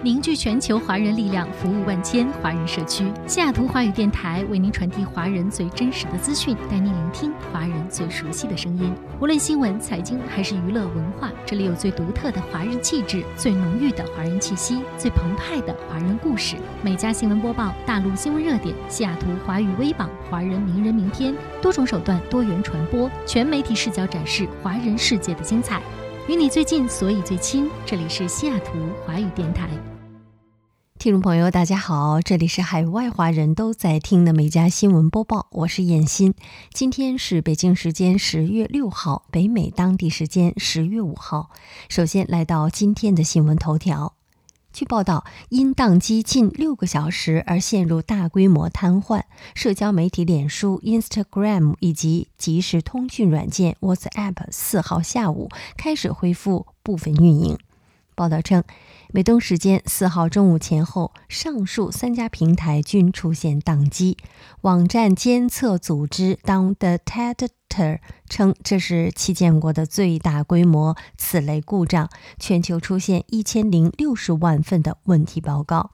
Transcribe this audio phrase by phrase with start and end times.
[0.00, 3.04] 凝聚全球华人力量，服务万千华人社区。
[3.26, 8.94] 西雅图华语电台为您传递华人最真实的资讯，带您聆听华人最熟悉的声音。
[9.20, 16.54] 无论新闻、财经还是娱乐文化，这里有最独特的华人气质，最浓郁的华人气息，最澎湃的华人故事。
[16.80, 25.82] 每家新闻播报，大陆新闻热点，西雅图华语微榜，华人名人名篇，多种手段，多元传播，全媒体视角展示华人世界的精彩。
[26.28, 27.70] 与你最近，所以最亲。
[27.86, 28.72] 这里是西雅图
[29.06, 29.66] 华语电台。
[30.98, 36.34] 听众朋友，大家好，这里是海外华人都在听的每家新闻播报，我是燕欣。
[36.74, 41.48] 今天是北京时间十月六号，北美当地时间十月五号。
[41.88, 44.17] 首先来到今天的新闻头条。
[44.78, 57.58] 据报道，因宕机近六个小时而陷入大规模瘫痪，社交媒体脸书、Instagram 以及即时通讯软件 WhatsApp 四号下午开始恢复部分运营。
[58.18, 58.64] 报道称，
[59.12, 64.16] 美东时间四号中午前后，上述三家平台均出现宕机。
[64.62, 72.10] 网站监测组织当 The Teditor 称，这是其见过的最大规模此类故障，
[72.40, 75.92] 全球出现一千零六十万份的问题报告。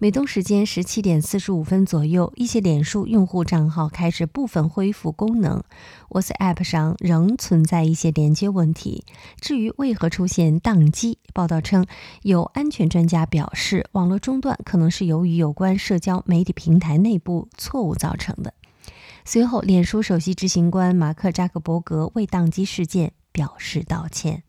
[0.00, 5.60] 美东时间十七点四十五分左右，一些脸书用户账号开始部分恢复功能。
[6.10, 9.04] WhatsApp 上仍存在一些连接问题。
[9.40, 11.84] 至于为何出现宕机，报道称
[12.22, 18.54] 有安全专家表示，网络中断可能是由于有关社交媒体平台内部错误造成的。
[19.24, 24.44] 随后，脸书首席执行官马克扎克伯格为宕机事件表示道歉。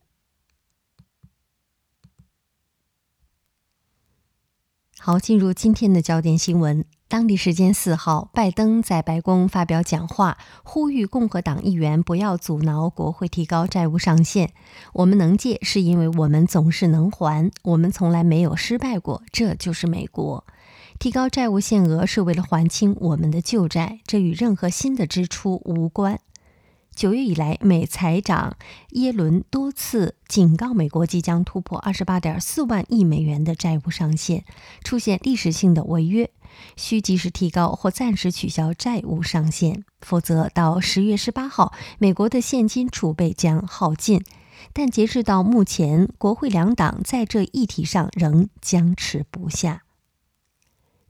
[5.02, 6.84] 好，进入今天的焦点新闻。
[7.08, 14.52] 当地时间四号，拜登在白宫发表讲话，呼吁共和党议员不要阻挠国会提高债务上限。
[14.92, 20.46] 我们能借，是因为我们总是能还，我们从来没有失败过，这就是美国。
[21.00, 26.20] 提高债务限额是为了还清我们的旧债，这与任何新的支出无关。
[27.00, 28.58] 九月以来，美财长
[28.90, 34.44] 耶伦多次警告美国即将突破二十八点四万亿美元的债务上限，
[34.84, 36.30] 出现历史性的违约，
[36.76, 44.22] 需及时提高或暂时取消债务上限，否则到十月十八号，美国的现金储备将耗尽。
[44.74, 49.84] 但截至到目前，国会两党在这议题上仍僵持不下。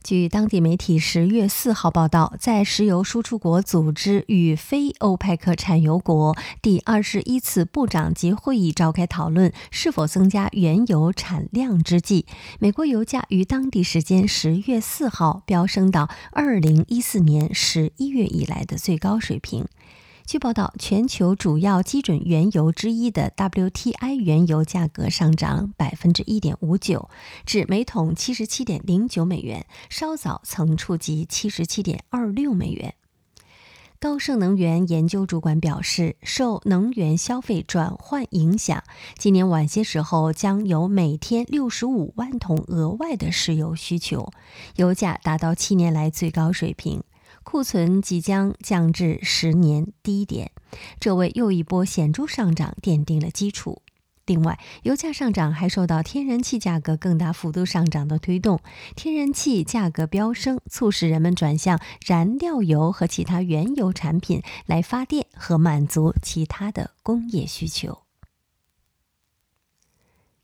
[0.02, 12.24] 据当地媒体十月四号报道，在石油输出国组织与非欧佩克产油国第二十一次部长级会议召开讨论是否增加原油产量之际，
[12.58, 19.66] 美国油价于当地时间十月四号飙升到二零一四年十一月以来的最高水平。
[20.30, 27.10] 据报道，全球主要基准原油之一的 WTI 原油价格上涨百分之一点五九，
[27.44, 32.94] 至每桶七十七点零九美元，稍早曾触及七十七点二六美元。
[33.98, 38.84] 高盛能源研究主管表示，受能源消费转换影响，
[39.18, 44.30] 今年晚些时候将有每天六十五万桶额外的石油需求，
[44.76, 47.02] 油价达到七年来最高水平。
[47.42, 50.52] 库存即将降至十年低点，
[50.98, 53.82] 这为又一波显著上涨奠定了基础。
[54.26, 58.60] 另外，油价上涨还受到天然气价格更大幅度上涨的推动，
[58.94, 68.02] 天然气价格飙升，促使人们转向燃料油和其他原油产品来发电和满足其他的工业需求。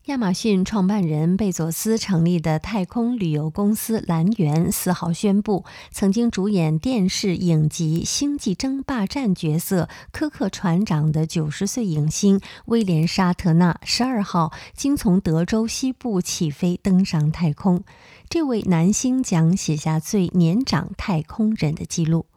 [0.07, 17.83] 亚马逊创办人贝佐斯成立的太空旅游公司蓝源四号宣布，曾经主演电视影集《星际争霸战》角色科克船长的九十岁影星威廉·沙特纳十二号经从德州西部起飞登上太空。
[18.29, 22.27] 这位男星将写下最年长太空人的记录。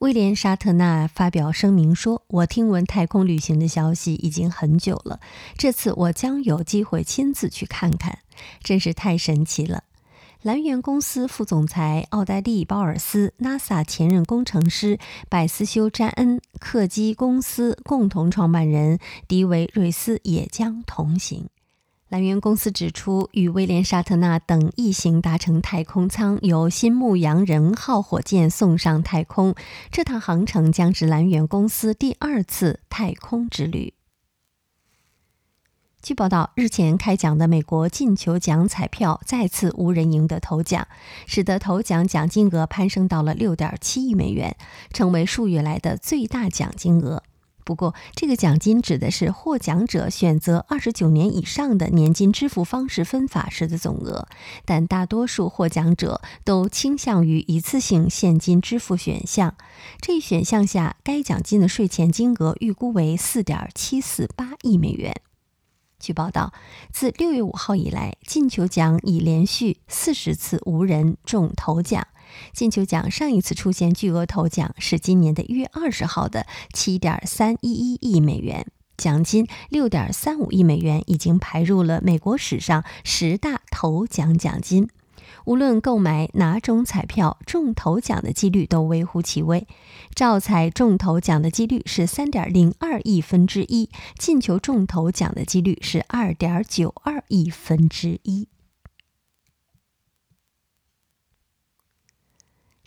[0.00, 5.20] 威廉·沙特纳发表声明说：“我听闻太空旅行的消息已经很久了，
[5.58, 8.20] 这次我将有机会亲自去看看，
[8.62, 9.84] 真是太神奇了。”
[10.40, 14.98] 蓝源公司副总裁奥黛丽·鲍尔斯、NASA 前任工程师
[15.28, 18.98] 百思修·詹恩、客机公司共同创办人
[19.28, 21.50] 迪维·瑞斯也将同行。
[22.10, 29.54] 蓝源公司指出，与威廉·沙特纳等一行搭乘太空舱，由新牧羊人号火箭送上太空。
[29.92, 33.94] 这趟航程将是蓝源公司第二次太空之旅。
[36.02, 40.88] 据报道，日前开奖的美国进球奖彩票再次无人赢得头奖，
[41.28, 44.56] 使得头奖奖金额攀升到了六点七亿美元，
[44.92, 47.22] 成为数月来的最大奖金额。
[47.70, 54.26] 不过，这个奖金指的是获奖者选择二十九年以上的年金支付方式分法时的总额，
[54.64, 59.54] 但大多数获奖者都倾向于一次性现金支付选项。
[60.00, 65.14] 这一选项下，该奖金的税前金额预估为四点七四八亿美元。
[66.00, 66.52] 据报道，
[66.92, 72.08] 自六月五号以来，进球奖已连续四十次无人中头奖。
[72.52, 78.66] 进球奖上一次出现巨额头奖是今年的一月二十号的七点三一一亿美元，
[78.96, 84.88] 奖金六点三五亿美元已经排入了美国史上十大头奖奖金。
[85.46, 89.66] 无论购买哪种彩票，中头奖的几率都微乎其微。
[90.14, 93.88] 照彩中头奖的几率是三点零二亿分之一，
[94.18, 98.48] 进球中头奖的几率是二点九二亿分之一。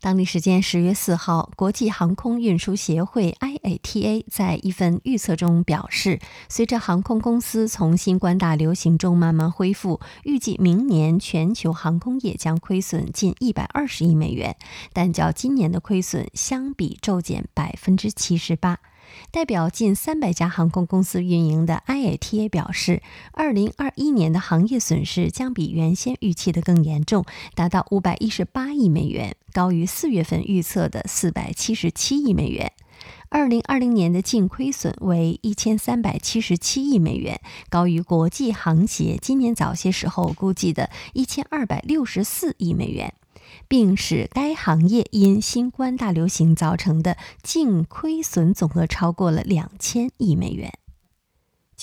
[0.04, 6.20] 当地时间十月四号，国际航空运输协会 （IATA） 在一份预测中表示，
[6.50, 14.58] 随着航空公司从新冠大流行中慢慢恢复，预计明年全球航空业将亏损近一百二十亿美元，
[14.92, 18.80] 但较今年的亏损相比骤减百分之七十八。
[19.32, 23.02] 代表近三百家航空公司运营的 IATA 表示，
[23.32, 27.26] 二零二一年的行业损失将比原先预期的更严重，
[27.56, 32.72] 达到五百一十八亿美元，高于四月份预测的四百七十七亿美元。
[33.30, 43.14] 二零二零年的净亏损为一千三百七十七亿美元，高于国际航协今年早些时候估计的一千二百六十四亿美元。
[43.68, 50.83] 并使该行业因新冠大流行造成的净亏损总额超过了两千亿美元。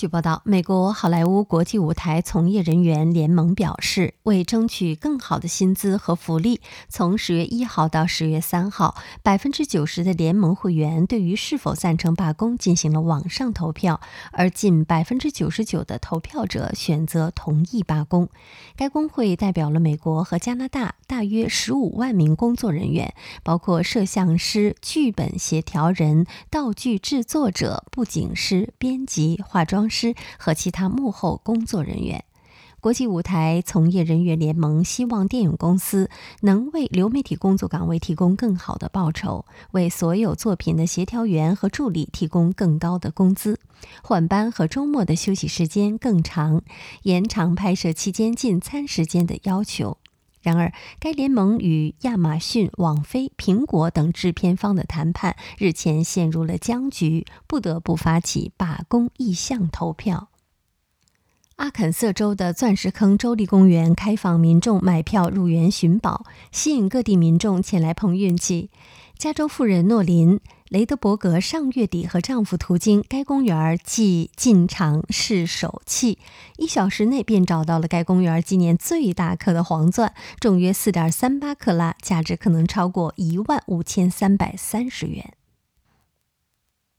[0.01, 6.59] 据报道，美国好莱坞国际舞台从业人员联盟表示，为争取更好的薪资和福利，
[6.89, 14.01] 从十月一号到十月三号，百分之九十的联盟会员对于是否赞成罢工进行了网上投票，
[14.31, 18.27] 而近百分之九十九的投票者选择同意罢工。
[18.75, 23.13] 该工会代表了美国和加拿大大约十五万名工作人员，
[23.43, 29.90] 包括摄像师、剧本协调人、道具制作者、布景师、编辑、化妆。
[29.91, 32.23] 师和其他幕后工作人员，
[32.79, 36.09] 国际舞台从业人员联盟希望电影公司
[36.41, 43.59] 能为流媒体工作岗位提供更好的报酬，为所有作品的协调员和助理提供更高的工资，
[44.01, 46.63] 换班和周末的休息时间更长，
[47.03, 49.97] 延长拍摄期间进餐时间的要求。
[50.41, 60.29] 然而，该联盟与亚马逊、网飞、苹果等制片方的谈判日前陷入了僵局，不得不发起罢工意向投票。
[61.57, 68.71] 阿肯色州的钻石坑州立公园开放民众买票入园寻宝，吸引各地民众前来碰运气。
[69.15, 70.39] 加州富人诺林。
[70.71, 76.17] 雷德伯格上月底和丈夫途经该公园，即进场试手气，
[76.55, 85.33] 一小时内便找到了该公园今年最大颗的黄钻，重约四点三八克拉，价值可能超过一万五千三百三十元。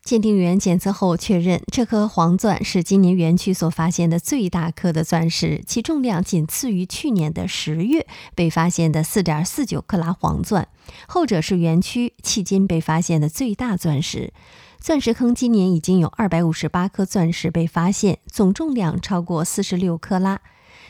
[0.05, 8.05] 鉴定员检测后确认，这颗黄钻是今年园区所发现的最大颗的钻石，其重量仅次于去年的十月
[8.35, 10.67] 被发现的四点四九克拉黄钻，
[11.07, 14.33] 后者是园区迄今被发现的最大钻石。
[14.81, 20.41] 钻石坑今年已经有二百五十八颗钻石被发现，总重量超过四十六克拉。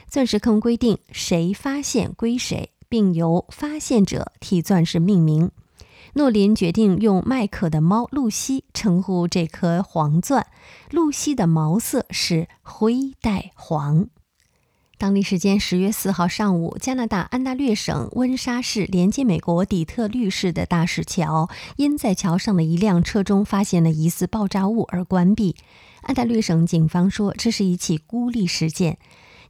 [0.08, 5.50] 钻石坑规定谁发现归谁，并由发现者替钻石命名。
[6.14, 10.46] 诺林决定用麦克的猫露西称呼这颗黄钻。
[10.90, 14.08] 露西的毛色是灰带黄。
[14.98, 25.56] 当地时间十月四号上午，加拿大安大略省温莎市连接美国底特律市的大石桥，因在桥上的一辆车中发现了疑似爆炸物而关闭。
[26.02, 28.98] 安大略省警方说，这是一起孤立事件。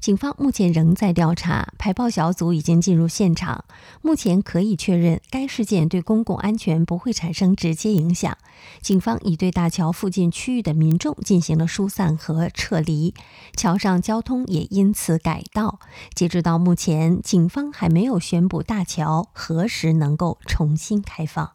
[0.02, 3.64] 警方目前仍在调查，排爆小组已经进入现场。
[4.00, 8.36] 目前可以确认，该事件对公共安全不会产生直接影响。
[8.80, 13.14] 警方已对大桥附近区域的民众进行了疏散和撤离，
[13.56, 15.78] 桥上交通也因此改道。
[16.16, 21.52] 截止到目前，警方还没有宣布大桥何时能够重新开放。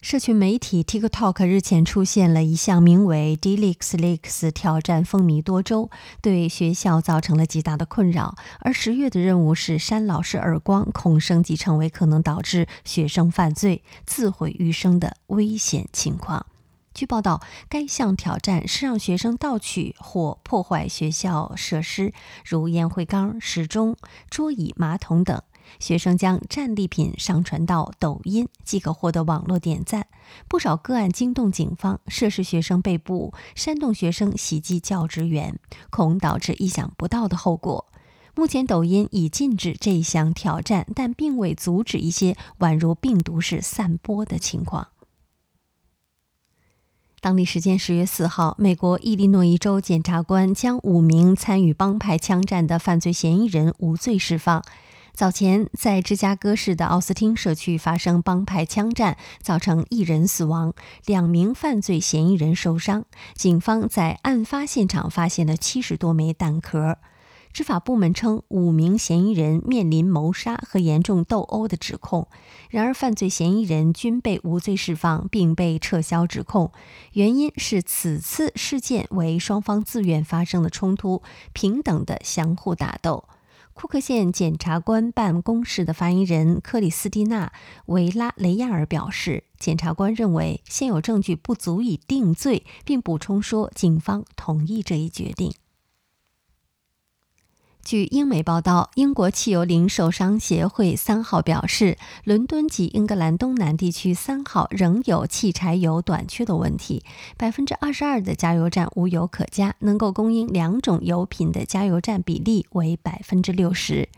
[0.00, 5.90] 社群媒体 TikTok 日前出现了一项名为 “Delix Leaks” 挑战，风靡多周，
[6.22, 8.36] 对学校造成了极大的困扰。
[8.60, 16.46] 而十月的任务是扇老师耳光，恐升级成为可能导致学生犯罪、自毁余生的危险情况。
[16.94, 22.12] 据报道，该项挑战是让学生盗取或破坏学校设施，
[22.44, 23.96] 如烟灰缸、时钟、
[24.30, 25.42] 桌椅、马桶等。
[25.78, 30.06] 学生将战利品上传到抖音即可获得网络点赞。
[30.48, 35.58] 不少个案惊动警方，涉事学生被捕，煽动学生袭击教职员，
[35.90, 37.86] 恐导致意想不到的后果。
[38.34, 44.88] 目前，抖音已禁止这一项挑战，但并未阻止一些宛如病毒式散播的情况。
[47.20, 54.62] 当地时间十月四号，美国伊利诺伊州检察官将五名参与帮派枪战的犯罪嫌疑人无罪释放。
[55.18, 60.74] 早前，在芝加哥市的奥斯汀社区发生帮派枪战，造成一人死亡，
[61.06, 63.04] 两名犯罪嫌疑人受伤。
[63.34, 66.98] 警方在案发现场发现了七十多枚弹壳。
[67.52, 72.28] 执法部门称，五名嫌疑人面临谋杀和严重斗殴的指控。
[72.70, 76.70] 然而，犯罪嫌疑人均被无罪释放，并被撤销指控，
[77.14, 83.24] 原因是此次事件为双方自愿发生的冲突，平等的相互打斗。
[83.80, 87.46] 库克县检察官办公室的发言人克里斯蒂娜·
[87.86, 95.54] 维拉雷亚尔表示，检察官认为现有证据不足以定罪，并补充说，警方同意这一决定。
[97.88, 107.02] 据英媒报道，英国汽油零售商协会三号表示，伦敦及英格兰东南地区三号仍有汽柴油短缺的问题，
[107.38, 114.10] 百分之二十二的加油站无油可加，能够供应两种油品的加油站比例为百分之六十。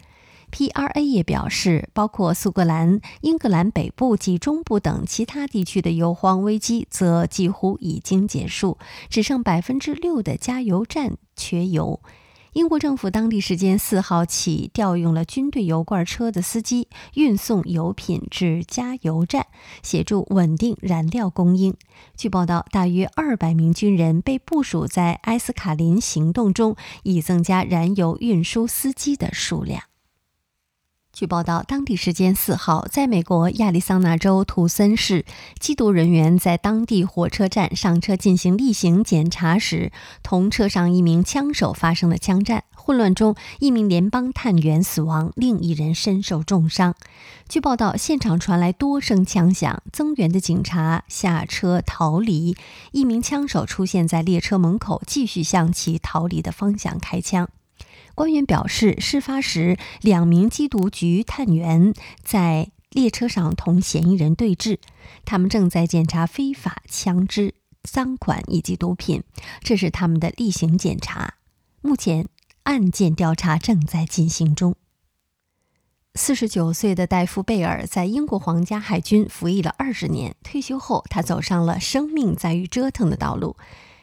[0.51, 12.01] PRA 也表示，包括苏格兰、英格兰北部及中部等其他地区的油荒危机则几乎已经结束，只剩百分之六的加油站缺油。
[12.53, 19.47] 英国政府当地时间四号起调用了军队油罐车的司机，运送油品至加油站，
[19.85, 21.77] 协助稳定燃料供应。
[22.17, 29.90] 据报道，大约二百名军人被部署在埃斯卡林行动中，以增加燃油运输司机的数量。
[31.13, 35.27] 据报道，当地时间四号，在美国亚利桑那州图森市，
[35.61, 42.65] 缉毒人员在当地火车站上车进行例行检查时，同车上一名枪手发生了枪战。
[42.75, 46.95] 混乱中，一名联邦探员死亡，另一人身受重伤。
[47.49, 52.57] 据报道，现场传来多声枪响，增援的警察下车逃离。
[52.93, 57.51] 一名枪手出现在列车门口，继续向其逃离的方向开枪。
[58.15, 64.79] 官员表示，事发时两名缉毒局探员在列车上同嫌疑人对峙，
[65.25, 69.23] 他们正在检查非法枪支、赃款以及毒品，
[69.61, 71.35] 这是他们的例行检查。
[71.81, 72.27] 目前，
[72.65, 74.75] 案件调查正在进行中。
[76.17, 83.57] 四十九岁的戴夫·贝尔在英国皇家海军服役了二十年，退休后他走上了“生命在于折腾”的道路。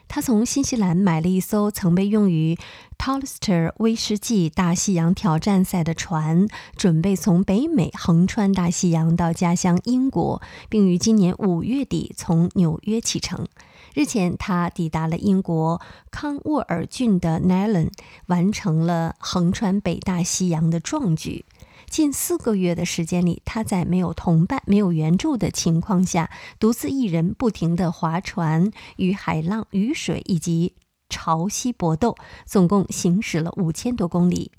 [0.07, 2.57] 他从新西兰买了一艘曾被用于
[2.97, 13.47] Tolster 威士忌大西洋挑战赛的船，准备从北美横穿大西洋到家乡英国，并于今年五月底从纽约启程。
[13.93, 17.91] 日前，他抵达了英国康沃尔郡的 n e l l n
[18.27, 21.45] 完成了横穿北大西洋的壮举。
[21.89, 26.29] 近四个月的时间里，他在没有同伴、没有援助的情况下，
[26.59, 30.75] 独自一人不停地划船，与海浪、雨水以及
[31.09, 32.15] 潮汐搏斗，
[32.45, 34.51] 总共行驶了五千多公里。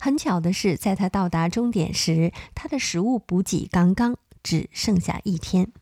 [0.00, 5.72] 很巧的是，在他到达终点时，他的食物补给刚刚只剩下一天。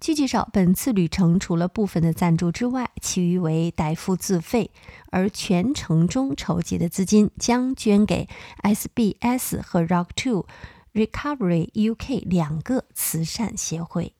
[0.00, 4.70] 据介绍，本次旅程除了部分的赞助之外，其余为代付自费，
[5.10, 8.26] 而全程中筹集的资金将捐给
[8.62, 10.46] SBS 和 Rock Two
[10.94, 14.14] Recovery UK 两个慈善协会。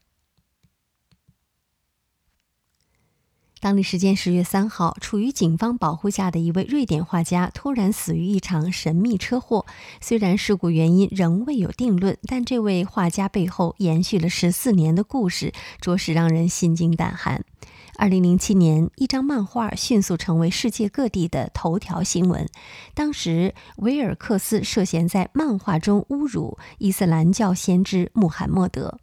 [3.60, 9.66] 当地时间十月三号，处于警方保护下的一位瑞典画家突然死于一场神秘车祸。
[10.00, 17.44] 虽然事故原因仍未有定论，但这位画家背后延续了十四年的故事，着实让人心惊胆寒。
[17.96, 22.48] 二零零七年，一张漫画迅速成为世界各地的头条新闻。
[22.94, 28.98] 当时，维尔克斯涉嫌在漫画中侮辱伊斯兰教先知穆罕默德。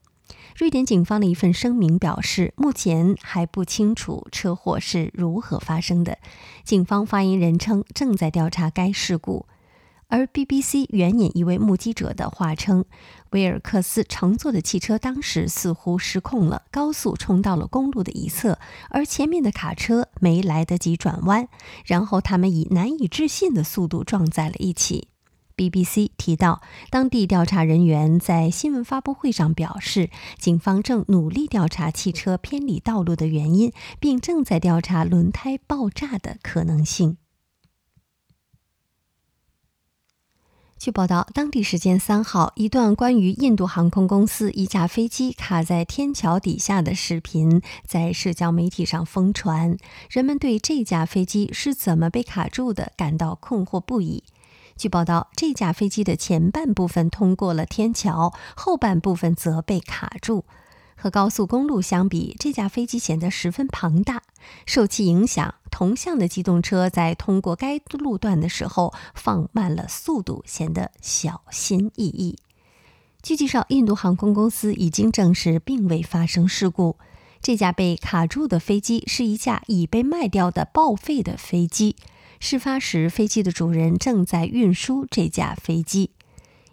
[0.57, 6.17] 瑞典警方的一份声明表示，目前还不清楚车祸是如何发生的。
[6.63, 9.45] 警方发言人称，正在调查该事故。
[10.07, 12.85] 而 BBC 援引一位目击者的话称，
[13.29, 18.57] 威尔克斯乘坐的汽车当时似乎失控了，高速冲到了公路的一侧，
[18.89, 21.47] 而前面的卡车没来得及转弯，
[21.85, 25.09] 然后他们以难以置信的速度撞在了一起。
[25.57, 26.61] BBC 提到，
[26.91, 37.17] 当地调查人员在新闻发布会上表示，警方正努力调查汽车偏离道路的原因，并正在调查轮胎爆炸的可能性。
[40.77, 49.75] 据报道，当地时间三号，一段关于印度航空公司一架飞机卡在天桥底下的视频在社交媒体上疯传，
[50.11, 54.23] 人们对这架飞机是怎么被卡住的感到困惑不已。
[54.77, 60.45] 据报道，这架飞机的前半部分通过了天桥，后半部分则被卡住。
[60.95, 64.21] 和高速公路相比，这架飞机显得十分庞大。
[64.65, 72.37] 受其影响，同向的机动车在通过该路段的时候放慢了速度，显得小心翼翼。
[73.23, 76.97] 据介绍，印度航空公司已经证实并未发生事故。
[77.41, 81.95] 这架被卡住的飞机是一架已被卖掉的报废的飞机。
[82.39, 86.11] 事发时，飞机的主人正在运输这架飞机。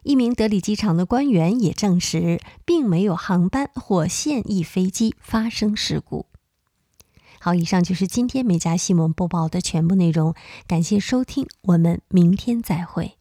[0.03, 6.27] 一名德里机场的官员也证实，并没有航班或现役飞机发生事故。
[7.41, 10.35] 好，以上就是今天美加新闻播报的全部内容，
[10.67, 13.17] 感谢收听，我们明天再会。